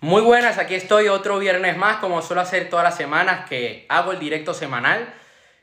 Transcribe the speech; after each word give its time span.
Muy 0.00 0.20
buenas, 0.20 0.58
aquí 0.58 0.74
estoy 0.74 1.08
otro 1.08 1.38
viernes 1.38 1.78
más, 1.78 1.96
como 1.96 2.20
suelo 2.20 2.42
hacer 2.42 2.68
todas 2.68 2.84
las 2.84 2.98
semanas 2.98 3.48
que 3.48 3.86
hago 3.88 4.12
el 4.12 4.18
directo 4.18 4.52
semanal. 4.52 5.08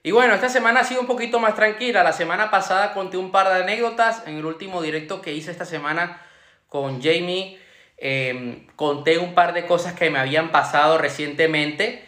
Y 0.01 0.09
bueno, 0.09 0.33
esta 0.33 0.49
semana 0.49 0.79
ha 0.79 0.83
sido 0.83 1.01
un 1.01 1.07
poquito 1.07 1.39
más 1.39 1.53
tranquila. 1.53 2.03
La 2.03 2.13
semana 2.13 2.49
pasada 2.49 2.93
conté 2.93 3.17
un 3.17 3.31
par 3.31 3.47
de 3.49 3.61
anécdotas. 3.61 4.23
En 4.25 4.37
el 4.37 4.45
último 4.45 4.81
directo 4.81 5.21
que 5.21 5.33
hice 5.33 5.51
esta 5.51 5.65
semana 5.65 6.19
con 6.67 6.99
Jamie, 6.99 7.59
em, 7.97 8.65
conté 8.75 9.19
un 9.19 9.35
par 9.35 9.53
de 9.53 9.67
cosas 9.67 9.93
que 9.93 10.09
me 10.09 10.17
habían 10.17 10.49
pasado 10.51 10.97
recientemente. 10.97 12.03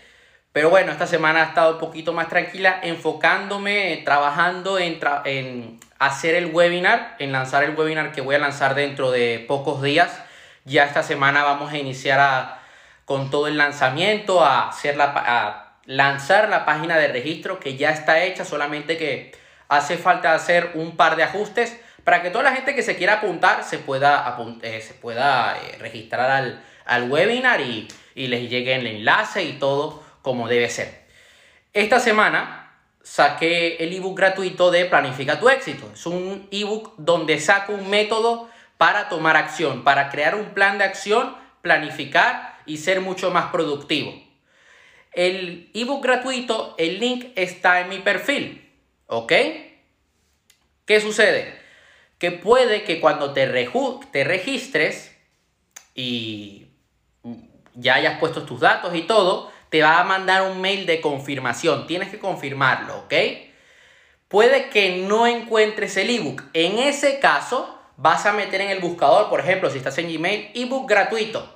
Pero 0.52 0.72
bueno, 0.72 0.92
esta 0.92 1.06
semana 1.06 1.44
ha 1.44 1.46
estado 1.46 1.74
un 1.74 1.80
poquito 1.80 2.12
más 2.12 2.28
tranquila, 2.28 2.80
enfocándome, 2.82 4.02
trabajando 4.04 4.80
en, 4.80 5.00
en 5.26 5.80
hacer 6.00 6.34
el 6.34 6.48
webinar, 6.48 7.18
en 7.20 7.32
lanzar 7.32 7.64
el 7.64 7.76
webinar 7.76 8.12
que 8.14 8.22
voy 8.22 8.34
a 8.34 8.40
lanzar 8.40 8.74
dentro 8.74 9.12
de 9.12 9.46
pocos 9.48 9.84
días 9.84 10.25
ya 10.66 10.84
esta 10.84 11.04
semana 11.04 11.44
vamos 11.44 11.72
a 11.72 11.78
iniciar 11.78 12.60
con 13.06 13.30
todo 13.30 13.48
el 13.48 13.58
lanzamiento, 13.58 14.44
a, 14.44 14.70
hacer 14.70 14.98
la, 14.98 15.14
a 15.16 15.78
lanzar 15.86 16.50
la 16.50 16.66
página 16.66 16.98
de 16.98 17.08
registro 17.08 17.60
que 17.60 17.78
ya 17.78 17.92
está 17.92 18.24
hecha, 18.24 18.44
solamente 18.44 18.98
que 18.98 19.32
hace 19.70 19.98
falta 19.98 20.34
hacer 20.34 20.72
un 20.74 20.98
par 20.98 21.16
de 21.16 21.24
ajustes 21.24 21.80
para 22.04 22.22
que 22.22 22.30
toda 22.30 22.44
la 22.44 22.54
gente 22.54 22.76
que 22.76 22.84
se 22.84 22.96
quiera 22.96 23.14
apuntar 23.14 23.64
se 23.64 23.80
pueda, 23.80 24.38
eh, 24.62 24.82
se 24.82 24.94
pueda 24.94 25.58
eh, 25.58 25.78
registrar 25.80 26.30
al, 26.30 26.64
al 26.86 27.10
webinar 27.10 27.62
y, 27.62 27.88
y 28.14 28.28
les 28.28 28.50
llegue 28.50 28.76
el 28.76 28.88
enlace 28.88 29.44
y 29.44 29.54
todo 29.54 30.04
como 30.22 30.48
debe 30.48 30.70
ser. 30.70 31.06
Esta 31.74 32.00
semana 32.00 32.74
saqué 33.04 33.78
el 33.78 33.94
ebook 33.94 34.18
gratuito 34.18 34.72
de 34.72 34.86
Planifica 34.86 35.40
tu 35.40 35.50
éxito. 35.50 35.92
Es 35.94 36.06
un 36.06 36.48
ebook 36.52 36.94
donde 36.98 37.40
saco 37.40 37.74
un 37.74 37.90
método 37.90 38.50
para 38.78 39.10
tomar 39.10 39.38
acción, 39.38 39.84
para 39.84 40.10
crear 40.10 40.36
un 40.36 40.54
plan 40.54 40.78
de 40.78 40.84
acción, 40.84 41.36
planificar 41.62 42.60
y 42.66 42.78
ser 42.78 43.02
mucho 43.02 43.32
más 43.32 43.52
productivo. 43.52 44.14
El 45.12 45.72
ebook 45.74 46.04
gratuito, 46.04 46.76
el 46.78 47.00
link 47.00 47.28
está 47.36 47.82
en 47.82 47.90
mi 47.90 48.00
perfil, 48.00 48.70
¿ok? 49.08 49.34
¿Qué 50.86 51.00
sucede? 51.00 51.58
Que 52.20 52.32
puede 52.32 52.84
que 52.84 53.00
cuando 53.00 53.34
te, 53.34 53.48
te 54.12 54.24
registres 54.24 55.16
y 55.94 56.68
ya 57.74 57.96
hayas 57.96 58.20
puesto 58.20 58.44
tus 58.44 58.60
datos 58.60 58.94
y 58.96 59.04
todo, 59.04 59.52
te 59.70 59.82
va 59.82 60.00
a 60.00 60.04
mandar 60.04 60.44
un 60.44 60.62
mail 60.62 60.86
de 60.86 61.02
confirmación. 61.02 61.88
Tienes 61.88 62.10
que 62.10 62.20
confirmarlo, 62.20 63.00
¿ok? 63.00 63.14
Puede 64.28 64.70
que 64.70 64.98
no 64.98 65.28
encuentres 65.28 65.98
el 65.98 66.10
ebook. 66.10 66.44
En 66.54 66.78
ese 66.78 67.20
caso, 67.20 67.75
vas 67.98 68.26
a 68.26 68.34
meter 68.34 68.62
en 68.62 68.70
el 68.70 68.80
buscador, 68.80 69.30
por 69.30 69.40
ejemplo, 69.40 69.70
si 69.70 69.78
estás 69.78 69.98
en 69.98 70.12
Gmail, 70.12 70.52
ebook 70.54 70.90
gratuito. 70.90 71.54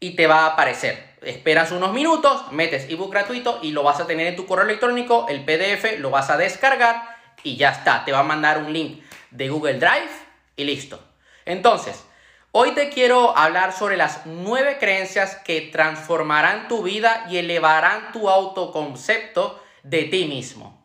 Y 0.00 0.16
te 0.16 0.26
va 0.26 0.40
a 0.40 0.46
aparecer. 0.46 1.12
Esperas 1.22 1.70
unos 1.70 1.92
minutos, 1.92 2.50
metes 2.50 2.90
ebook 2.90 3.12
gratuito 3.12 3.60
y 3.62 3.70
lo 3.70 3.84
vas 3.84 4.00
a 4.00 4.06
tener 4.06 4.26
en 4.26 4.36
tu 4.36 4.46
correo 4.46 4.64
electrónico, 4.64 5.26
el 5.28 5.44
PDF, 5.44 5.98
lo 5.98 6.10
vas 6.10 6.30
a 6.30 6.36
descargar 6.36 7.16
y 7.44 7.56
ya 7.56 7.70
está. 7.70 8.04
Te 8.04 8.12
va 8.12 8.20
a 8.20 8.24
mandar 8.24 8.58
un 8.58 8.72
link 8.72 9.02
de 9.30 9.48
Google 9.48 9.74
Drive 9.74 10.10
y 10.56 10.64
listo. 10.64 11.00
Entonces, 11.44 12.04
hoy 12.50 12.72
te 12.72 12.88
quiero 12.88 13.36
hablar 13.36 13.72
sobre 13.72 13.96
las 13.96 14.26
nueve 14.26 14.78
creencias 14.80 15.36
que 15.36 15.60
transformarán 15.60 16.66
tu 16.66 16.82
vida 16.82 17.26
y 17.30 17.38
elevarán 17.38 18.12
tu 18.12 18.28
autoconcepto 18.28 19.62
de 19.84 20.04
ti 20.04 20.24
mismo. 20.24 20.84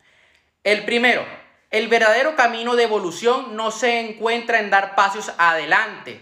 El 0.64 0.86
primero, 0.86 1.26
el 1.78 1.88
verdadero 1.88 2.36
camino 2.36 2.76
de 2.76 2.84
evolución 2.84 3.56
no 3.56 3.72
se 3.72 4.00
encuentra 4.00 4.60
en 4.60 4.70
dar 4.70 4.96
pasos 4.96 5.32
adelante, 5.38 6.22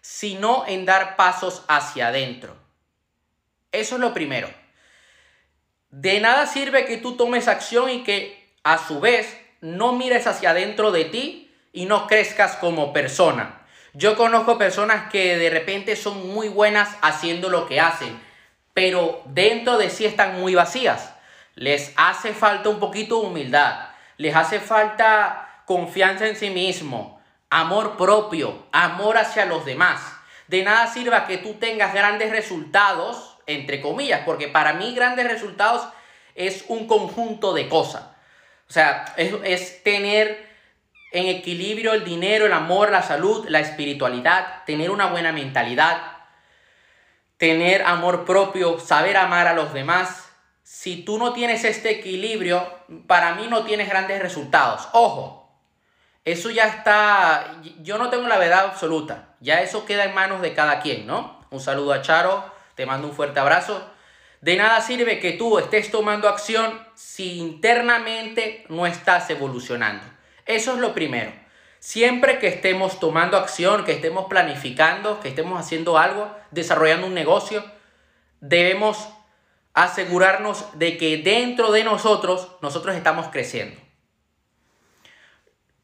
sino 0.00 0.64
en 0.66 0.84
dar 0.86 1.16
pasos 1.16 1.64
hacia 1.68 2.08
adentro. 2.08 2.56
Eso 3.72 3.96
es 3.96 4.00
lo 4.00 4.14
primero. 4.14 4.48
De 5.90 6.20
nada 6.20 6.46
sirve 6.46 6.86
que 6.86 6.96
tú 6.96 7.16
tomes 7.16 7.48
acción 7.48 7.90
y 7.90 8.04
que 8.04 8.54
a 8.64 8.78
su 8.78 9.00
vez 9.00 9.36
no 9.60 9.92
mires 9.92 10.26
hacia 10.26 10.50
adentro 10.50 10.90
de 10.92 11.06
ti 11.06 11.54
y 11.72 11.86
no 11.86 12.06
crezcas 12.06 12.56
como 12.56 12.92
persona. 12.92 13.66
Yo 13.92 14.16
conozco 14.16 14.58
personas 14.58 15.10
que 15.10 15.36
de 15.36 15.50
repente 15.50 15.96
son 15.96 16.32
muy 16.32 16.48
buenas 16.48 16.96
haciendo 17.02 17.48
lo 17.48 17.66
que 17.66 17.80
hacen, 17.80 18.18
pero 18.74 19.22
dentro 19.26 19.78
de 19.78 19.90
sí 19.90 20.04
están 20.04 20.40
muy 20.40 20.54
vacías. 20.54 21.14
Les 21.54 21.92
hace 21.96 22.34
falta 22.34 22.68
un 22.68 22.78
poquito 22.78 23.20
de 23.20 23.26
humildad 23.26 23.85
les 24.16 24.34
hace 24.34 24.60
falta 24.60 25.62
confianza 25.64 26.26
en 26.26 26.36
sí 26.36 26.50
mismo, 26.50 27.20
amor 27.50 27.96
propio, 27.96 28.66
amor 28.72 29.18
hacia 29.18 29.46
los 29.46 29.64
demás. 29.64 30.00
De 30.48 30.62
nada 30.62 30.86
sirva 30.86 31.26
que 31.26 31.38
tú 31.38 31.54
tengas 31.54 31.92
grandes 31.92 32.30
resultados, 32.30 33.38
entre 33.46 33.80
comillas, 33.80 34.22
porque 34.24 34.48
para 34.48 34.74
mí 34.74 34.94
grandes 34.94 35.28
resultados 35.28 35.88
es 36.34 36.64
un 36.68 36.86
conjunto 36.86 37.52
de 37.52 37.68
cosas. 37.68 38.04
O 38.68 38.72
sea, 38.72 39.04
es, 39.16 39.34
es 39.44 39.82
tener 39.82 40.46
en 41.12 41.26
equilibrio 41.26 41.94
el 41.94 42.04
dinero, 42.04 42.46
el 42.46 42.52
amor, 42.52 42.90
la 42.90 43.02
salud, 43.02 43.46
la 43.48 43.60
espiritualidad, 43.60 44.64
tener 44.64 44.90
una 44.90 45.06
buena 45.06 45.32
mentalidad, 45.32 46.00
tener 47.38 47.82
amor 47.82 48.24
propio, 48.24 48.78
saber 48.78 49.16
amar 49.16 49.46
a 49.46 49.54
los 49.54 49.72
demás, 49.72 50.25
si 50.66 51.04
tú 51.04 51.16
no 51.16 51.32
tienes 51.32 51.62
este 51.62 51.90
equilibrio, 51.90 52.68
para 53.06 53.36
mí 53.36 53.46
no 53.48 53.62
tienes 53.62 53.88
grandes 53.88 54.20
resultados. 54.20 54.88
Ojo, 54.94 55.48
eso 56.24 56.50
ya 56.50 56.66
está, 56.66 57.60
yo 57.82 57.98
no 57.98 58.10
tengo 58.10 58.26
la 58.26 58.36
verdad 58.36 58.64
absoluta, 58.64 59.36
ya 59.38 59.60
eso 59.60 59.86
queda 59.86 60.06
en 60.06 60.14
manos 60.16 60.42
de 60.42 60.54
cada 60.54 60.80
quien, 60.80 61.06
¿no? 61.06 61.38
Un 61.50 61.60
saludo 61.60 61.92
a 61.92 62.02
Charo, 62.02 62.52
te 62.74 62.84
mando 62.84 63.06
un 63.06 63.14
fuerte 63.14 63.38
abrazo. 63.38 63.88
De 64.40 64.56
nada 64.56 64.80
sirve 64.80 65.20
que 65.20 65.34
tú 65.34 65.56
estés 65.60 65.92
tomando 65.92 66.28
acción 66.28 66.84
si 66.96 67.38
internamente 67.38 68.64
no 68.68 68.88
estás 68.88 69.30
evolucionando. 69.30 70.04
Eso 70.46 70.72
es 70.72 70.78
lo 70.80 70.94
primero. 70.94 71.30
Siempre 71.78 72.40
que 72.40 72.48
estemos 72.48 72.98
tomando 72.98 73.36
acción, 73.36 73.84
que 73.84 73.92
estemos 73.92 74.26
planificando, 74.26 75.20
que 75.20 75.28
estemos 75.28 75.60
haciendo 75.60 75.96
algo, 75.96 76.36
desarrollando 76.50 77.06
un 77.06 77.14
negocio, 77.14 77.64
debemos 78.40 79.08
asegurarnos 79.76 80.66
de 80.78 80.96
que 80.96 81.18
dentro 81.18 81.70
de 81.70 81.84
nosotros, 81.84 82.48
nosotros 82.62 82.96
estamos 82.96 83.28
creciendo. 83.28 83.78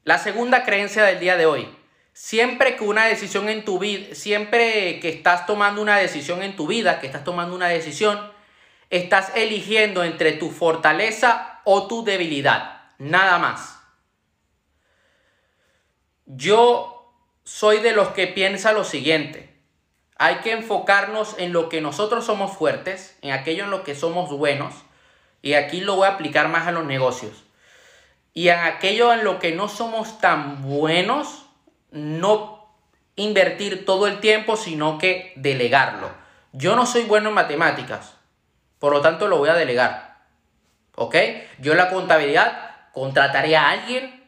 La 0.03 0.17
segunda 0.17 0.65
creencia 0.65 1.05
del 1.05 1.21
día 1.21 1.37
de 1.37 1.45
hoy. 1.45 1.69
Siempre 2.15 2.77
que 2.77 2.85
una 2.85 3.05
decisión 3.05 3.51
en 3.51 3.67
tu 3.67 3.79
vida, 3.79 4.15
siempre 4.15 4.99
que 4.99 5.11
estás 5.11 5.45
tomando 5.45 5.83
una 5.83 5.99
decisión 5.99 6.43
en 6.43 6.57
tu 6.57 6.67
vida, 6.67 7.01
que 7.01 7.07
estás 7.07 7.23
tomando 7.23 7.55
una 7.55 7.69
decisión, 7.69 8.33
estás 8.89 9.31
eligiendo 9.37 10.03
entre 10.05 10.33
tu 10.33 10.51
fortaleza 10.51 11.61
o 11.65 11.87
tu 11.87 12.03
debilidad. 12.03 12.81
Nada 12.97 13.39
más. 13.39 13.79
Yo 16.25 17.15
soy 17.45 17.81
de 17.81 17.93
los 17.93 18.09
que 18.09 18.27
piensa 18.27 18.73
lo 18.73 18.85
siguiente. 18.85 19.52
Hay 20.23 20.37
que 20.37 20.53
enfocarnos 20.53 21.35
en 21.39 21.53
lo 21.53 21.69
que 21.69 21.81
nosotros 21.81 22.25
somos 22.25 22.57
fuertes, 22.57 23.19
en 23.23 23.33
aquello 23.33 23.65
en 23.65 23.73
lo 23.73 23.83
que 23.83 23.97
somos 23.97 24.31
buenos, 24.31 24.73
y 25.43 25.55
aquí 25.55 25.81
lo 25.81 25.97
voy 25.97 26.07
a 26.07 26.13
aplicar 26.13 26.47
más 26.47 26.69
a 26.69 26.71
los 26.71 26.85
negocios. 26.85 27.43
Y 28.33 28.47
en 28.47 28.61
aquello 28.61 29.13
en 29.13 29.25
lo 29.25 29.41
que 29.41 29.51
no 29.51 29.69
somos 29.69 30.21
tan 30.21 30.63
buenos, 30.63 31.47
no 31.91 32.73
invertir 33.17 33.85
todo 33.85 34.07
el 34.07 34.21
tiempo, 34.21 34.57
sino 34.57 34.97
que 34.97 35.33
delegarlo. 35.35 36.13
Yo 36.53 36.77
no 36.77 36.87
soy 36.87 37.03
bueno 37.03 37.31
en 37.31 37.35
matemáticas, 37.35 38.15
por 38.79 38.93
lo 38.93 39.01
tanto 39.01 39.27
lo 39.27 39.39
voy 39.39 39.49
a 39.49 39.55
delegar. 39.55 40.19
¿Ok? 40.95 41.17
Yo 41.59 41.73
en 41.73 41.79
la 41.79 41.89
contabilidad 41.89 42.77
contrataré 42.93 43.57
a 43.57 43.71
alguien 43.71 44.25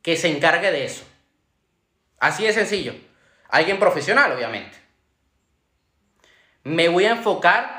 que 0.00 0.16
se 0.16 0.28
encargue 0.28 0.70
de 0.70 0.84
eso. 0.84 1.02
Así 2.20 2.44
de 2.44 2.52
sencillo. 2.52 2.94
Alguien 3.48 3.80
profesional, 3.80 4.30
obviamente 4.30 4.86
me 6.64 6.88
voy 6.88 7.06
a 7.06 7.12
enfocar 7.12 7.78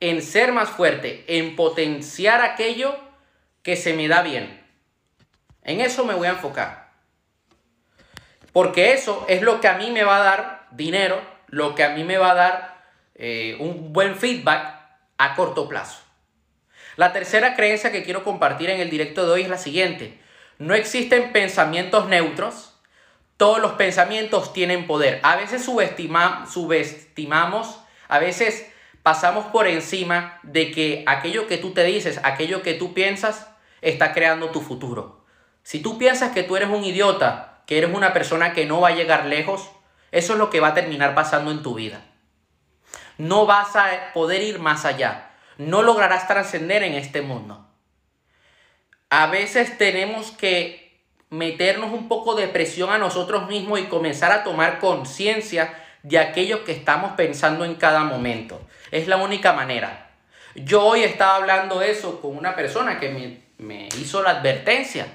en 0.00 0.22
ser 0.22 0.52
más 0.52 0.70
fuerte, 0.70 1.24
en 1.28 1.56
potenciar 1.56 2.40
aquello 2.40 2.98
que 3.62 3.76
se 3.76 3.92
me 3.92 4.08
da 4.08 4.22
bien. 4.22 4.60
En 5.62 5.80
eso 5.80 6.04
me 6.04 6.14
voy 6.14 6.26
a 6.26 6.32
enfocar. 6.32 6.90
Porque 8.52 8.92
eso 8.92 9.24
es 9.28 9.42
lo 9.42 9.60
que 9.60 9.68
a 9.68 9.74
mí 9.74 9.90
me 9.90 10.04
va 10.04 10.16
a 10.16 10.24
dar 10.24 10.66
dinero, 10.70 11.20
lo 11.48 11.74
que 11.74 11.84
a 11.84 11.90
mí 11.90 12.04
me 12.04 12.18
va 12.18 12.32
a 12.32 12.34
dar 12.34 12.82
eh, 13.14 13.56
un 13.60 13.92
buen 13.92 14.16
feedback 14.16 14.80
a 15.18 15.34
corto 15.34 15.68
plazo. 15.68 16.00
La 16.96 17.12
tercera 17.12 17.54
creencia 17.54 17.92
que 17.92 18.02
quiero 18.02 18.24
compartir 18.24 18.70
en 18.70 18.80
el 18.80 18.90
directo 18.90 19.24
de 19.24 19.32
hoy 19.32 19.42
es 19.42 19.48
la 19.48 19.58
siguiente. 19.58 20.18
No 20.58 20.74
existen 20.74 21.32
pensamientos 21.32 22.08
neutros. 22.08 22.74
Todos 23.36 23.60
los 23.60 23.72
pensamientos 23.72 24.52
tienen 24.52 24.86
poder. 24.86 25.20
A 25.22 25.36
veces 25.36 25.64
subestimamos 25.64 27.79
a 28.10 28.18
veces 28.18 28.66
pasamos 29.02 29.46
por 29.46 29.66
encima 29.66 30.40
de 30.42 30.72
que 30.72 31.04
aquello 31.06 31.46
que 31.46 31.58
tú 31.58 31.72
te 31.72 31.84
dices, 31.84 32.20
aquello 32.24 32.62
que 32.62 32.74
tú 32.74 32.92
piensas, 32.92 33.48
está 33.80 34.12
creando 34.12 34.50
tu 34.50 34.60
futuro. 34.60 35.24
Si 35.62 35.80
tú 35.80 35.96
piensas 35.96 36.32
que 36.32 36.42
tú 36.42 36.56
eres 36.56 36.68
un 36.68 36.84
idiota, 36.84 37.62
que 37.66 37.78
eres 37.78 37.94
una 37.94 38.12
persona 38.12 38.52
que 38.52 38.66
no 38.66 38.80
va 38.80 38.88
a 38.88 38.94
llegar 38.94 39.26
lejos, 39.26 39.70
eso 40.10 40.32
es 40.32 40.38
lo 40.38 40.50
que 40.50 40.60
va 40.60 40.68
a 40.68 40.74
terminar 40.74 41.14
pasando 41.14 41.50
en 41.50 41.62
tu 41.62 41.74
vida. 41.74 42.02
no 43.16 43.46
vas 43.46 43.76
a 43.76 44.12
poder 44.14 44.42
ir 44.42 44.58
más 44.58 44.84
allá. 44.84 45.30
No 45.58 45.82
lograrás 45.82 46.26
trascender 46.26 46.82
en 46.82 46.94
este 46.94 47.20
mundo. 47.20 47.66
A 49.10 49.26
veces 49.26 49.76
tenemos 49.76 50.30
que 50.30 51.04
meternos 51.28 51.92
un 51.92 52.08
poco 52.08 52.34
de 52.34 52.48
presión 52.48 52.90
a 52.90 52.98
nosotros 52.98 53.46
mismos 53.46 53.78
y 53.78 53.84
comenzar 53.84 54.32
a 54.32 54.42
tomar 54.42 54.78
conciencia 54.80 55.79
de 56.02 56.18
aquello 56.18 56.64
que 56.64 56.72
estamos 56.72 57.12
pensando 57.12 57.64
en 57.64 57.74
cada 57.74 58.04
momento. 58.04 58.60
Es 58.90 59.08
la 59.08 59.16
única 59.16 59.52
manera. 59.52 60.10
Yo 60.54 60.84
hoy 60.84 61.02
estaba 61.02 61.36
hablando 61.36 61.82
eso 61.82 62.20
con 62.20 62.36
una 62.36 62.56
persona 62.56 62.98
que 62.98 63.10
me, 63.10 63.40
me 63.58 63.88
hizo 64.00 64.22
la 64.22 64.30
advertencia 64.30 65.06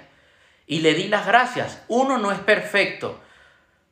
y 0.68 0.80
le 0.80 0.94
di 0.94 1.08
las 1.08 1.26
gracias. 1.26 1.84
Uno 1.88 2.18
no 2.18 2.32
es 2.32 2.40
perfecto. 2.40 3.20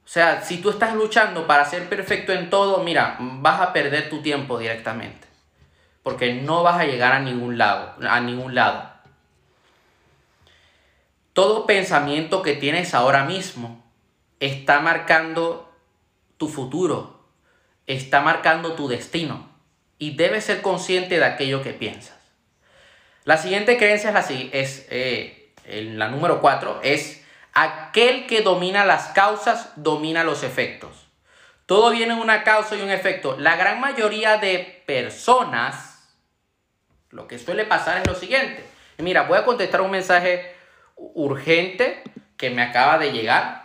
O 0.06 0.08
sea, 0.08 0.42
si 0.42 0.58
tú 0.58 0.70
estás 0.70 0.96
luchando 0.96 1.48
para 1.48 1.66
ser 1.66 1.88
perfecto 1.88 2.34
en 2.34 2.50
todo, 2.50 2.84
mira, 2.84 3.18
vas 3.20 3.62
a 3.62 3.74
perder 3.74 4.10
tu 4.10 4.22
tiempo 4.22 4.60
directamente. 4.60 5.28
Porque 6.02 6.34
no 6.34 6.64
vas 6.64 6.80
a 6.80 6.86
llegar 6.86 7.14
a 7.14 7.20
ningún 7.20 7.58
lado, 7.58 7.96
a 8.08 8.20
ningún 8.20 8.56
lado. 8.56 8.92
Todo 11.32 11.66
pensamiento 11.66 12.42
que 12.42 12.54
tienes 12.54 12.94
ahora 12.94 13.24
mismo 13.24 13.84
está 14.40 14.82
marcando 14.82 15.73
tu 16.38 16.48
futuro, 16.48 17.28
está 17.88 18.22
marcando 18.22 18.74
tu 18.74 18.88
destino 18.88 19.50
y 19.98 20.16
debes 20.16 20.46
ser 20.46 20.62
consciente 20.62 21.18
de 21.18 21.26
aquello 21.26 21.62
que 21.62 21.74
piensas. 21.74 22.18
La 23.24 23.38
siguiente 23.38 23.78
creencia 23.78 24.10
es 24.10 24.14
la, 24.14 24.60
es, 24.60 24.88
eh, 24.90 25.54
la 25.66 26.10
número 26.10 26.42
4, 26.42 26.82
es 26.84 27.24
aquel 27.54 28.28
que 28.28 28.42
domina 28.42 28.86
las 28.86 29.08
causas 29.10 29.72
domina 29.76 30.24
los 30.24 30.44
efectos. 30.44 31.08
Todo 31.66 31.92
viene 31.92 32.14
en 32.14 32.20
una 32.20 32.44
causa 32.44 32.76
y 32.76 32.82
un 32.82 32.90
efecto. 32.90 33.38
La 33.40 33.56
gran 33.56 33.80
mayoría 33.80 34.38
de 34.38 34.84
personas, 34.86 36.14
lo 37.10 37.28
que 37.28 37.40
suele 37.40 37.64
pasar 37.64 38.00
es 38.00 38.08
lo 38.08 38.16
siguiente. 38.16 38.66
Mira, 38.98 39.24
voy 39.24 39.38
a 39.38 39.46
contestar 39.46 39.82
un 39.82 39.92
mensaje 39.92 40.54
urgente 40.96 42.04
que 42.38 42.50
me 42.50 42.62
acaba 42.62 42.98
de 42.98 43.12
llegar. 43.12 43.63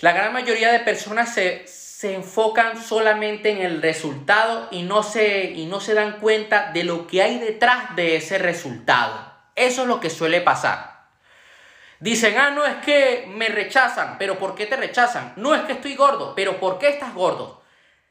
La 0.00 0.12
gran 0.12 0.32
mayoría 0.32 0.72
de 0.72 0.80
personas 0.80 1.32
se, 1.32 1.66
se 1.66 2.14
enfocan 2.14 2.82
solamente 2.82 3.50
en 3.50 3.58
el 3.62 3.80
resultado 3.80 4.68
y 4.70 4.82
no, 4.82 5.02
se, 5.02 5.52
y 5.52 5.66
no 5.66 5.80
se 5.80 5.94
dan 5.94 6.20
cuenta 6.20 6.72
de 6.72 6.84
lo 6.84 7.06
que 7.06 7.22
hay 7.22 7.38
detrás 7.38 7.96
de 7.96 8.16
ese 8.16 8.38
resultado. 8.38 9.32
Eso 9.54 9.82
es 9.82 9.88
lo 9.88 10.00
que 10.00 10.10
suele 10.10 10.40
pasar. 10.40 10.94
Dicen, 12.00 12.36
ah, 12.36 12.50
no 12.50 12.66
es 12.66 12.74
que 12.84 13.24
me 13.28 13.48
rechazan, 13.48 14.18
pero 14.18 14.38
¿por 14.38 14.54
qué 14.54 14.66
te 14.66 14.76
rechazan? 14.76 15.32
No 15.36 15.54
es 15.54 15.62
que 15.62 15.72
estoy 15.72 15.94
gordo, 15.94 16.34
pero 16.34 16.58
¿por 16.58 16.78
qué 16.78 16.88
estás 16.88 17.14
gordo? 17.14 17.62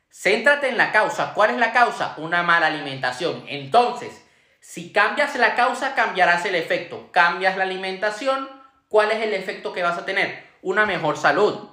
Céntrate 0.09 0.69
en 0.69 0.77
la 0.77 0.91
causa. 0.91 1.33
¿Cuál 1.33 1.51
es 1.51 1.57
la 1.57 1.73
causa? 1.73 2.15
Una 2.17 2.41
mala 2.43 2.67
alimentación. 2.67 3.43
Entonces, 3.47 4.23
si 4.59 4.93
cambias 4.93 5.35
la 5.35 5.55
causa, 5.55 5.93
cambiarás 5.93 6.45
el 6.45 6.55
efecto. 6.55 7.11
Cambias 7.11 7.57
la 7.57 7.63
alimentación, 7.63 8.49
¿cuál 8.87 9.11
es 9.11 9.21
el 9.21 9.33
efecto 9.33 9.73
que 9.73 9.83
vas 9.83 9.97
a 9.97 10.05
tener? 10.05 10.47
Una 10.61 10.85
mejor 10.85 11.17
salud. 11.17 11.72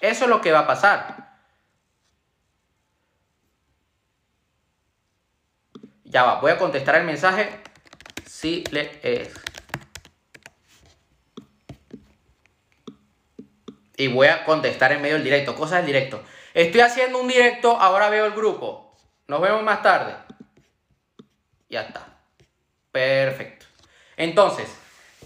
Eso 0.00 0.24
es 0.24 0.30
lo 0.30 0.40
que 0.40 0.52
va 0.52 0.60
a 0.60 0.66
pasar. 0.66 1.30
Ya 6.04 6.24
va, 6.24 6.40
voy 6.40 6.50
a 6.50 6.58
contestar 6.58 6.96
el 6.96 7.04
mensaje. 7.04 7.60
Si 8.26 8.64
le 8.70 8.98
es. 9.02 9.32
Y 13.96 14.08
voy 14.08 14.28
a 14.28 14.44
contestar 14.44 14.92
en 14.92 15.02
medio 15.02 15.16
del 15.16 15.24
directo, 15.24 15.54
cosas 15.54 15.78
del 15.78 15.86
directo. 15.86 16.22
Estoy 16.54 16.80
haciendo 16.80 17.20
un 17.20 17.28
directo, 17.28 17.78
ahora 17.78 18.08
veo 18.08 18.24
el 18.24 18.32
grupo. 18.32 18.96
Nos 19.28 19.40
vemos 19.40 19.62
más 19.62 19.82
tarde. 19.82 20.16
Ya 21.68 21.82
está. 21.82 22.08
Perfecto. 22.90 23.66
Entonces, 24.16 24.79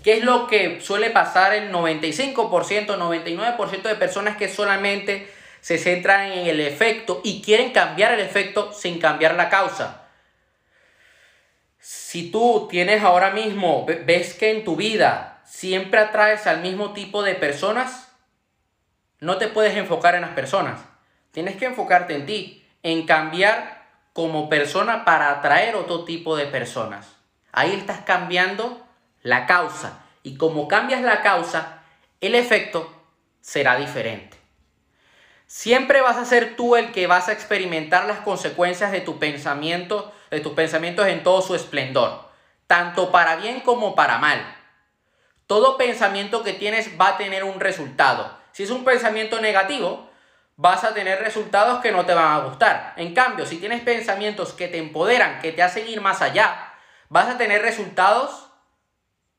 ¿Qué 0.04 0.18
es 0.18 0.22
lo 0.22 0.46
que 0.46 0.82
suele 0.82 1.08
pasar 1.08 1.54
el 1.54 1.72
95%, 1.72 2.98
99% 2.98 3.82
de 3.82 3.94
personas 3.94 4.36
que 4.36 4.50
solamente 4.50 5.32
se 5.62 5.78
centran 5.78 6.30
en 6.30 6.46
el 6.46 6.60
efecto 6.60 7.22
y 7.24 7.40
quieren 7.40 7.72
cambiar 7.72 8.12
el 8.12 8.20
efecto 8.20 8.70
sin 8.74 9.00
cambiar 9.00 9.34
la 9.34 9.48
causa? 9.48 10.02
Si 11.78 12.30
tú 12.30 12.68
tienes 12.70 13.02
ahora 13.02 13.30
mismo, 13.30 13.86
ves 13.86 14.34
que 14.34 14.50
en 14.50 14.62
tu 14.62 14.76
vida 14.76 15.40
siempre 15.46 16.00
atraes 16.00 16.46
al 16.46 16.60
mismo 16.60 16.92
tipo 16.92 17.22
de 17.22 17.34
personas, 17.34 18.12
no 19.20 19.38
te 19.38 19.48
puedes 19.48 19.74
enfocar 19.74 20.14
en 20.16 20.20
las 20.20 20.34
personas. 20.34 20.80
Tienes 21.30 21.56
que 21.56 21.64
enfocarte 21.64 22.14
en 22.14 22.26
ti, 22.26 22.62
en 22.82 23.06
cambiar 23.06 23.86
como 24.12 24.50
persona 24.50 25.06
para 25.06 25.30
atraer 25.30 25.76
otro 25.76 26.04
tipo 26.04 26.36
de 26.36 26.44
personas. 26.44 27.08
Ahí 27.52 27.72
estás 27.72 28.00
cambiando 28.00 28.83
la 29.24 29.46
causa. 29.46 30.04
Y 30.22 30.36
como 30.36 30.68
cambias 30.68 31.02
la 31.02 31.22
causa, 31.22 31.82
el 32.20 32.36
efecto 32.36 32.94
será 33.40 33.76
diferente. 33.76 34.38
Siempre 35.46 36.00
vas 36.00 36.16
a 36.16 36.24
ser 36.24 36.56
tú 36.56 36.76
el 36.76 36.92
que 36.92 37.06
vas 37.06 37.28
a 37.28 37.32
experimentar 37.32 38.06
las 38.06 38.20
consecuencias 38.20 38.92
de 38.92 39.00
tu 39.00 39.18
pensamiento, 39.18 40.12
de 40.30 40.40
tus 40.40 40.52
pensamientos 40.52 41.06
en 41.08 41.22
todo 41.22 41.42
su 41.42 41.54
esplendor, 41.54 42.28
tanto 42.66 43.10
para 43.10 43.36
bien 43.36 43.60
como 43.60 43.94
para 43.94 44.18
mal. 44.18 44.40
Todo 45.46 45.76
pensamiento 45.76 46.42
que 46.42 46.54
tienes 46.54 46.98
va 46.98 47.08
a 47.08 47.16
tener 47.16 47.44
un 47.44 47.60
resultado. 47.60 48.38
Si 48.52 48.62
es 48.62 48.70
un 48.70 48.84
pensamiento 48.84 49.40
negativo, 49.40 50.08
vas 50.56 50.84
a 50.84 50.94
tener 50.94 51.20
resultados 51.20 51.80
que 51.80 51.92
no 51.92 52.06
te 52.06 52.14
van 52.14 52.32
a 52.32 52.44
gustar. 52.44 52.94
En 52.96 53.14
cambio, 53.14 53.44
si 53.44 53.58
tienes 53.58 53.82
pensamientos 53.82 54.52
que 54.52 54.68
te 54.68 54.78
empoderan, 54.78 55.40
que 55.40 55.52
te 55.52 55.62
hacen 55.62 55.88
ir 55.88 56.00
más 56.00 56.22
allá, 56.22 56.72
vas 57.08 57.28
a 57.28 57.36
tener 57.36 57.62
resultados 57.62 58.53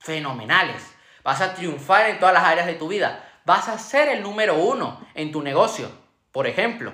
fenomenales. 0.06 0.96
Vas 1.24 1.42
a 1.42 1.56
triunfar 1.56 2.10
en 2.10 2.20
todas 2.20 2.34
las 2.34 2.44
áreas 2.44 2.68
de 2.68 2.76
tu 2.76 2.88
vida. 2.88 3.28
Vas 3.46 3.68
a 3.68 3.80
ser 3.80 4.08
el 4.10 4.22
número 4.22 4.56
uno 4.56 5.06
en 5.16 5.32
tu 5.32 5.42
negocio, 5.42 5.90
por 6.32 6.46
ejemplo. 6.46 6.94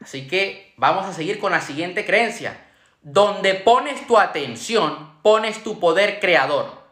Así 0.00 0.26
que 0.26 0.74
vamos 0.76 1.06
a 1.06 1.12
seguir 1.12 1.38
con 1.38 1.52
la 1.52 1.60
siguiente 1.60 2.04
creencia. 2.04 2.66
Donde 3.02 3.54
pones 3.54 4.06
tu 4.06 4.18
atención, 4.18 5.20
pones 5.22 5.62
tu 5.62 5.78
poder 5.78 6.18
creador. 6.18 6.82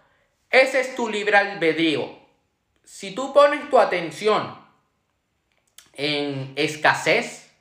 Ese 0.50 0.80
es 0.80 0.94
tu 0.94 1.08
libre 1.08 1.36
albedrío. 1.36 2.18
Si 2.84 3.12
tú 3.12 3.32
pones 3.32 3.68
tu 3.68 3.80
atención 3.80 4.56
en 5.94 6.52
escasez, 6.54 7.52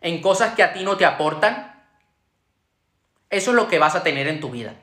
en 0.00 0.20
cosas 0.20 0.54
que 0.54 0.64
a 0.64 0.72
ti 0.72 0.82
no 0.82 0.96
te 0.96 1.04
aportan, 1.04 1.73
eso 3.34 3.50
es 3.50 3.56
lo 3.56 3.68
que 3.68 3.78
vas 3.78 3.94
a 3.94 4.02
tener 4.02 4.28
en 4.28 4.40
tu 4.40 4.50
vida. 4.50 4.74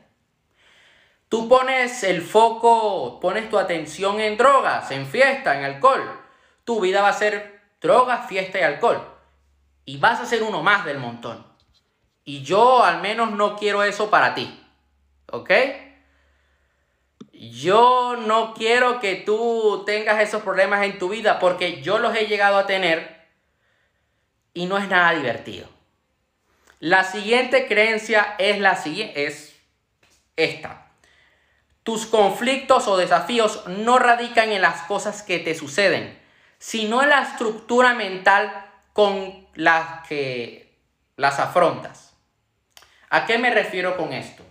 Tú 1.29 1.47
pones 1.47 2.03
el 2.03 2.21
foco, 2.21 3.19
pones 3.21 3.49
tu 3.49 3.57
atención 3.57 4.19
en 4.19 4.37
drogas, 4.37 4.91
en 4.91 5.07
fiesta, 5.07 5.57
en 5.57 5.63
alcohol. 5.63 6.01
Tu 6.65 6.81
vida 6.81 7.01
va 7.01 7.07
a 7.07 7.13
ser 7.13 7.61
drogas, 7.79 8.27
fiesta 8.27 8.59
y 8.59 8.63
alcohol. 8.63 9.01
Y 9.85 9.97
vas 9.97 10.19
a 10.19 10.25
ser 10.25 10.43
uno 10.43 10.61
más 10.61 10.83
del 10.83 10.97
montón. 10.97 11.47
Y 12.25 12.43
yo 12.43 12.83
al 12.83 13.01
menos 13.01 13.31
no 13.31 13.55
quiero 13.55 13.83
eso 13.83 14.09
para 14.09 14.35
ti. 14.35 14.61
¿Ok? 15.31 15.51
Yo 17.31 18.17
no 18.17 18.53
quiero 18.53 18.99
que 18.99 19.15
tú 19.15 19.83
tengas 19.85 20.21
esos 20.21 20.43
problemas 20.43 20.83
en 20.83 20.99
tu 20.99 21.09
vida 21.09 21.39
porque 21.39 21.81
yo 21.81 21.97
los 21.97 22.15
he 22.15 22.27
llegado 22.27 22.57
a 22.57 22.67
tener 22.67 23.25
y 24.53 24.65
no 24.65 24.77
es 24.77 24.87
nada 24.89 25.13
divertido. 25.13 25.67
La 26.81 27.03
siguiente 27.03 27.67
creencia 27.67 28.33
es, 28.39 28.59
la, 28.59 28.71
es 28.71 29.55
esta. 30.35 30.87
Tus 31.83 32.07
conflictos 32.07 32.87
o 32.87 32.97
desafíos 32.97 33.67
no 33.67 33.99
radican 33.99 34.51
en 34.51 34.63
las 34.63 34.81
cosas 34.87 35.21
que 35.21 35.37
te 35.37 35.53
suceden, 35.53 36.19
sino 36.57 37.03
en 37.03 37.09
la 37.09 37.21
estructura 37.21 37.93
mental 37.93 38.65
con 38.93 39.47
la 39.53 40.03
que 40.09 40.75
las 41.17 41.37
afrontas. 41.37 42.15
¿A 43.11 43.27
qué 43.27 43.37
me 43.37 43.51
refiero 43.51 43.95
con 43.95 44.11
esto? 44.11 44.43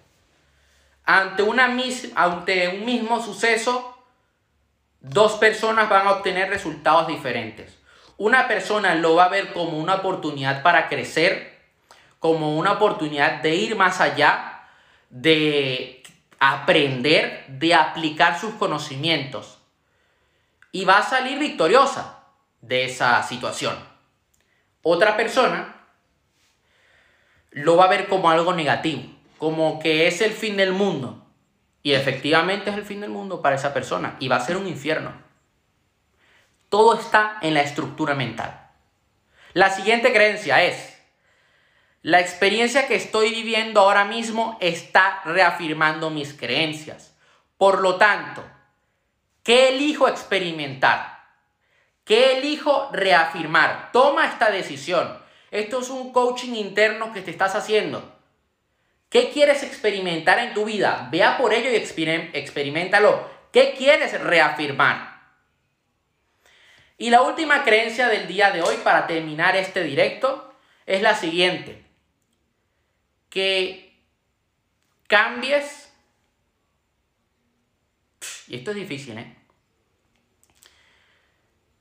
Ante, 1.05 1.43
una 1.43 1.77
ante 2.15 2.69
un 2.69 2.85
mismo 2.85 3.21
suceso, 3.21 3.99
dos 5.01 5.33
personas 5.33 5.89
van 5.89 6.07
a 6.07 6.13
obtener 6.13 6.49
resultados 6.49 7.09
diferentes. 7.09 7.77
Una 8.19 8.47
persona 8.47 8.95
lo 8.95 9.17
va 9.17 9.25
a 9.25 9.31
ver 9.31 9.53
como 9.53 9.79
una 9.79 9.97
oportunidad 9.97 10.63
para 10.63 10.89
crecer 10.89 11.50
como 12.21 12.57
una 12.57 12.73
oportunidad 12.73 13.43
de 13.43 13.57
ir 13.57 13.75
más 13.75 14.01
allá, 14.01 14.69
de 15.09 16.03
aprender, 16.39 17.47
de 17.49 17.75
aplicar 17.75 18.39
sus 18.39 18.55
conocimientos. 18.55 19.59
Y 20.71 20.85
va 20.85 20.99
a 20.99 21.03
salir 21.03 21.39
victoriosa 21.39 22.25
de 22.61 22.85
esa 22.85 23.21
situación. 23.25 23.75
Otra 24.83 25.17
persona 25.17 25.77
lo 27.51 27.77
va 27.77 27.87
a 27.87 27.89
ver 27.89 28.07
como 28.07 28.31
algo 28.31 28.55
negativo, 28.55 29.03
como 29.39 29.81
que 29.81 30.07
es 30.07 30.21
el 30.21 30.33
fin 30.33 30.57
del 30.57 30.73
mundo. 30.73 31.27
Y 31.83 31.95
efectivamente 31.95 32.71
es 32.71 32.77
el 32.77 32.85
fin 32.85 33.01
del 33.01 33.11
mundo 33.11 33.41
para 33.41 33.57
esa 33.57 33.73
persona 33.73 34.17
y 34.21 34.29
va 34.29 34.37
a 34.37 34.45
ser 34.45 34.57
un 34.57 34.67
infierno. 34.67 35.13
Todo 36.69 36.99
está 36.99 37.39
en 37.41 37.55
la 37.55 37.63
estructura 37.63 38.15
mental. 38.15 38.69
La 39.55 39.71
siguiente 39.71 40.13
creencia 40.13 40.63
es, 40.63 40.90
la 42.03 42.21
experiencia 42.21 42.87
que 42.87 42.95
estoy 42.95 43.31
viviendo 43.31 43.81
ahora 43.81 44.07
mismo 44.07 44.57
está 44.61 45.21
reafirmando 45.27 46.09
mis 46.09 46.33
creencias. 46.33 47.15
Por 47.59 47.83
lo 47.83 47.97
tanto, 47.97 48.43
¿qué 49.43 49.69
elijo 49.69 50.09
experimentar? 50.09 51.21
¿Qué 52.05 52.39
elijo 52.39 52.89
reafirmar? 52.93 53.93
Toma 53.93 54.27
esta 54.27 54.51
decisión. 54.51 55.19
Esto 55.51 55.81
es 55.81 55.91
un 55.91 56.11
coaching 56.11 56.55
interno 56.55 57.13
que 57.13 57.21
te 57.21 57.31
estás 57.31 57.55
haciendo. 57.55 58.17
¿Qué 59.11 59.31
quieres 59.31 59.63
experimentar 59.63 60.39
en 60.39 60.55
tu 60.55 60.65
vida? 60.65 61.09
Vea 61.13 61.37
por 61.37 61.53
ello 61.53 61.69
y 61.71 61.77
experimentalo. 61.77 63.29
¿Qué 63.53 63.75
quieres 63.77 64.19
reafirmar? 64.19 65.21
Y 66.97 67.11
la 67.11 67.21
última 67.21 67.63
creencia 67.63 68.09
del 68.09 68.27
día 68.27 68.53
de 68.53 68.63
hoy 68.63 68.77
para 68.83 69.07
terminar 69.07 69.55
este 69.57 69.83
directo 69.83 70.55
es 70.87 71.03
la 71.03 71.15
siguiente. 71.15 71.90
Que 73.31 73.99
cambies... 75.07 75.91
Y 78.49 78.57
esto 78.57 78.73
es 78.73 78.77
difícil, 78.77 79.17
¿eh? 79.17 79.37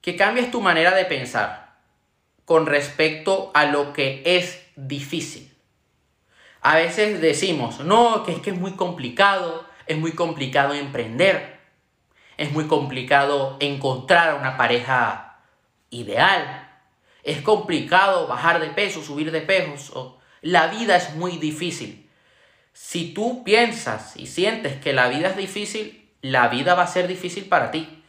Que 0.01 0.15
cambies 0.15 0.51
tu 0.51 0.61
manera 0.61 0.95
de 0.95 1.03
pensar 1.03 1.75
con 2.45 2.65
respecto 2.65 3.51
a 3.53 3.65
lo 3.65 3.91
que 3.93 4.23
es 4.25 4.65
difícil. 4.75 5.53
A 6.61 6.75
veces 6.75 7.21
decimos, 7.21 7.79
no, 7.79 8.23
que 8.23 8.31
es 8.33 8.39
que 8.39 8.49
es 8.49 8.57
muy 8.57 8.73
complicado, 8.73 9.67
es 9.85 9.97
muy 9.97 10.13
complicado 10.13 10.73
emprender, 10.73 11.59
es 12.37 12.51
muy 12.51 12.67
complicado 12.67 13.57
encontrar 13.59 14.35
una 14.35 14.57
pareja 14.57 15.39
ideal, 15.89 16.69
es 17.23 17.41
complicado 17.41 18.27
bajar 18.27 18.59
de 18.59 18.69
peso, 18.69 19.03
subir 19.03 19.31
de 19.31 19.41
peso, 19.41 20.19
la 20.41 20.67
vida 20.67 20.95
es 20.95 21.15
muy 21.15 21.37
difícil. 21.37 22.09
Si 22.73 23.13
tú 23.13 23.43
piensas 23.43 24.15
y 24.15 24.27
sientes 24.27 24.79
que 24.81 24.93
la 24.93 25.07
vida 25.09 25.29
es 25.29 25.37
difícil, 25.37 26.09
la 26.21 26.47
vida 26.47 26.75
va 26.75 26.83
a 26.83 26.87
ser 26.87 27.07
difícil 27.07 27.45
para 27.45 27.71
ti. 27.71 28.03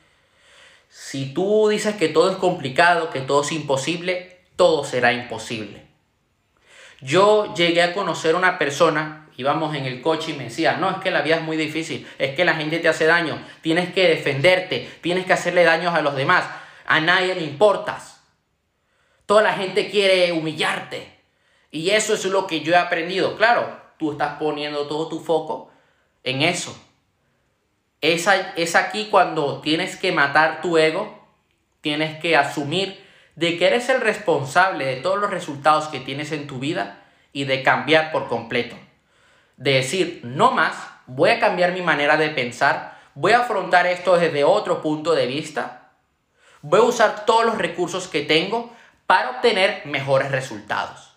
Si 0.88 1.32
tú 1.32 1.68
dices 1.68 1.96
que 1.96 2.08
todo 2.08 2.30
es 2.30 2.36
complicado, 2.36 3.10
que 3.10 3.20
todo 3.20 3.42
es 3.42 3.52
imposible, 3.52 4.40
todo 4.56 4.84
será 4.84 5.12
imposible. 5.12 5.86
Yo 7.00 7.54
llegué 7.54 7.82
a 7.82 7.94
conocer 7.94 8.34
a 8.34 8.38
una 8.38 8.58
persona, 8.58 9.28
íbamos 9.36 9.74
en 9.74 9.86
el 9.86 10.02
coche 10.02 10.32
y 10.32 10.36
me 10.36 10.44
decía, 10.44 10.76
no, 10.76 10.90
es 10.90 10.96
que 10.98 11.10
la 11.10 11.22
vida 11.22 11.36
es 11.36 11.42
muy 11.42 11.56
difícil, 11.56 12.06
es 12.18 12.34
que 12.34 12.44
la 12.44 12.54
gente 12.54 12.78
te 12.78 12.88
hace 12.88 13.06
daño, 13.06 13.42
tienes 13.62 13.92
que 13.92 14.08
defenderte, 14.08 14.90
tienes 15.00 15.24
que 15.24 15.32
hacerle 15.32 15.64
daños 15.64 15.94
a 15.94 16.02
los 16.02 16.14
demás, 16.14 16.44
a 16.86 17.00
nadie 17.00 17.34
le 17.34 17.42
importas. 17.42 18.20
Toda 19.24 19.42
la 19.42 19.54
gente 19.54 19.88
quiere 19.90 20.32
humillarte. 20.32 21.19
Y 21.70 21.90
eso 21.90 22.14
es 22.14 22.24
lo 22.24 22.46
que 22.46 22.60
yo 22.60 22.72
he 22.72 22.76
aprendido. 22.76 23.36
Claro, 23.36 23.80
tú 23.98 24.12
estás 24.12 24.38
poniendo 24.38 24.86
todo 24.86 25.08
tu 25.08 25.20
foco 25.20 25.70
en 26.24 26.42
eso. 26.42 26.76
Es, 28.00 28.26
es 28.56 28.74
aquí 28.74 29.08
cuando 29.10 29.60
tienes 29.60 29.96
que 29.96 30.12
matar 30.12 30.62
tu 30.62 30.78
ego, 30.78 31.20
tienes 31.80 32.18
que 32.20 32.36
asumir 32.36 33.04
de 33.36 33.58
que 33.58 33.66
eres 33.66 33.88
el 33.88 34.00
responsable 34.00 34.84
de 34.84 34.96
todos 34.96 35.18
los 35.18 35.30
resultados 35.30 35.88
que 35.88 36.00
tienes 36.00 36.32
en 36.32 36.46
tu 36.46 36.58
vida 36.58 37.02
y 37.32 37.44
de 37.44 37.62
cambiar 37.62 38.10
por 38.12 38.28
completo. 38.28 38.76
De 39.56 39.74
decir, 39.74 40.20
no 40.24 40.50
más, 40.50 40.74
voy 41.06 41.30
a 41.30 41.40
cambiar 41.40 41.72
mi 41.72 41.82
manera 41.82 42.16
de 42.16 42.30
pensar, 42.30 42.98
voy 43.14 43.32
a 43.32 43.40
afrontar 43.40 43.86
esto 43.86 44.16
desde 44.16 44.44
otro 44.44 44.82
punto 44.82 45.14
de 45.14 45.26
vista, 45.26 45.90
voy 46.62 46.80
a 46.80 46.84
usar 46.84 47.24
todos 47.26 47.44
los 47.44 47.58
recursos 47.58 48.08
que 48.08 48.22
tengo 48.22 48.74
para 49.06 49.30
obtener 49.30 49.82
mejores 49.86 50.30
resultados. 50.30 51.09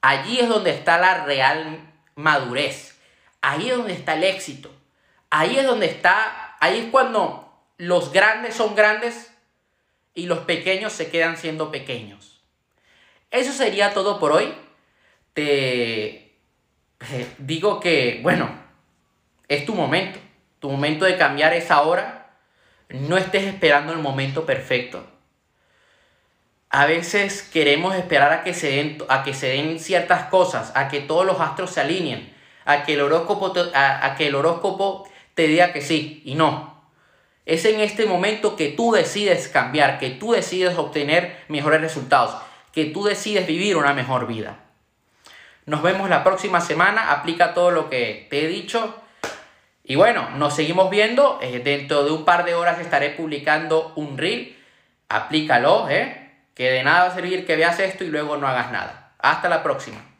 Allí 0.00 0.40
es 0.40 0.48
donde 0.48 0.70
está 0.70 0.98
la 0.98 1.24
real 1.24 1.92
madurez, 2.14 2.98
ahí 3.40 3.70
es 3.70 3.76
donde 3.76 3.92
está 3.92 4.14
el 4.14 4.24
éxito, 4.24 4.70
ahí 5.30 5.58
es 5.58 5.66
donde 5.66 5.86
está, 5.86 6.56
ahí 6.60 6.80
es 6.80 6.90
cuando 6.90 7.46
los 7.78 8.12
grandes 8.12 8.54
son 8.54 8.74
grandes 8.74 9.32
y 10.14 10.26
los 10.26 10.40
pequeños 10.40 10.92
se 10.92 11.10
quedan 11.10 11.36
siendo 11.36 11.70
pequeños. 11.70 12.42
Eso 13.30 13.52
sería 13.52 13.92
todo 13.92 14.18
por 14.18 14.32
hoy. 14.32 14.54
Te 15.34 16.06
eh, 17.10 17.34
digo 17.38 17.80
que, 17.80 18.20
bueno, 18.22 18.50
es 19.48 19.66
tu 19.66 19.74
momento. 19.74 20.18
Tu 20.58 20.70
momento 20.70 21.04
de 21.04 21.18
cambiar 21.18 21.52
es 21.52 21.70
ahora. 21.70 22.38
No 22.88 23.18
estés 23.18 23.44
esperando 23.44 23.92
el 23.92 23.98
momento 23.98 24.46
perfecto. 24.46 25.06
A 26.70 26.86
veces 26.86 27.42
queremos 27.42 27.94
esperar 27.94 28.32
a 28.32 28.44
que 28.44 28.52
se 28.52 28.68
den, 28.68 28.98
a 29.08 29.22
que 29.22 29.34
se 29.34 29.48
den 29.48 29.78
ciertas 29.78 30.24
cosas, 30.24 30.72
a 30.74 30.88
que 30.88 31.00
todos 31.00 31.24
los 31.24 31.40
astros 31.40 31.70
se 31.70 31.80
alineen, 31.80 32.34
a 32.64 32.84
que 32.84 32.94
el 32.94 33.00
horóscopo 33.00 33.54
a 33.74 34.14
que 34.16 34.26
el 34.26 34.34
horóscopo 34.34 35.08
te 35.34 35.46
diga 35.46 35.72
que 35.72 35.82
sí 35.82 36.22
y 36.24 36.34
no. 36.34 36.76
Es 37.46 37.64
en 37.64 37.80
este 37.80 38.06
momento 38.06 38.56
que 38.56 38.68
tú 38.68 38.90
decides 38.90 39.46
cambiar, 39.48 40.00
que 40.00 40.10
tú 40.10 40.32
decides 40.32 40.76
obtener 40.76 41.44
mejores 41.46 41.80
resultados, 41.80 42.36
que 42.72 42.86
tú 42.86 43.04
decides 43.04 43.46
vivir 43.46 43.76
una 43.76 43.94
mejor 43.94 44.26
vida. 44.26 44.58
Nos 45.64 45.82
vemos 45.82 46.10
la 46.10 46.24
próxima 46.24 46.60
semana, 46.60 47.12
aplica 47.12 47.54
todo 47.54 47.70
lo 47.70 47.88
que 47.88 48.26
te 48.30 48.44
he 48.44 48.48
dicho. 48.48 48.96
Y 49.84 49.94
bueno, 49.94 50.30
nos 50.30 50.54
seguimos 50.56 50.90
viendo. 50.90 51.38
Eh, 51.40 51.60
dentro 51.60 52.04
de 52.04 52.10
un 52.10 52.24
par 52.24 52.44
de 52.44 52.54
horas 52.54 52.80
estaré 52.80 53.10
publicando 53.10 53.92
un 53.94 54.18
reel. 54.18 54.56
Aplícalo, 55.08 55.88
¿eh? 55.88 56.25
Que 56.56 56.70
de 56.70 56.82
nada 56.82 57.04
va 57.04 57.10
a 57.10 57.14
servir 57.14 57.46
que 57.46 57.54
veas 57.54 57.78
esto 57.78 58.02
y 58.02 58.08
luego 58.08 58.36
no 58.38 58.48
hagas 58.48 58.72
nada. 58.72 59.12
Hasta 59.18 59.48
la 59.48 59.62
próxima. 59.62 60.15